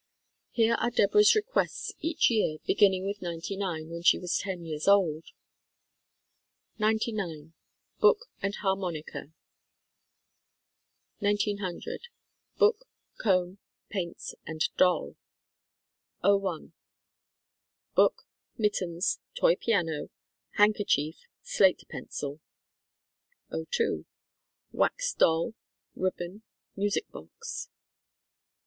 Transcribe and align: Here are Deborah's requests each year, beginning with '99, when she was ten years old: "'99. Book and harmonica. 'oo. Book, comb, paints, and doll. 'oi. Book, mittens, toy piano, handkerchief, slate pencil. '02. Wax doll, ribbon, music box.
Here 0.49 0.73
are 0.81 0.89
Deborah's 0.89 1.35
requests 1.35 1.93
each 1.99 2.31
year, 2.31 2.57
beginning 2.65 3.05
with 3.05 3.21
'99, 3.21 3.87
when 3.87 4.01
she 4.01 4.17
was 4.17 4.35
ten 4.39 4.65
years 4.65 4.87
old: 4.87 5.25
"'99. 6.79 7.53
Book 7.99 8.25
and 8.41 8.55
harmonica. 8.63 9.31
'oo. 11.23 11.89
Book, 12.57 12.85
comb, 13.21 13.59
paints, 13.89 14.33
and 14.43 14.67
doll. 14.75 15.17
'oi. 16.25 16.71
Book, 17.93 18.23
mittens, 18.57 19.19
toy 19.35 19.55
piano, 19.55 20.09
handkerchief, 20.55 21.25
slate 21.43 21.83
pencil. 21.89 22.39
'02. 23.51 24.07
Wax 24.71 25.13
doll, 25.13 25.53
ribbon, 25.95 26.41
music 26.75 27.07
box. 27.11 27.69